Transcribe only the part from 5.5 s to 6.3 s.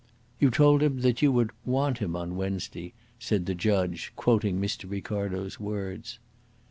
words.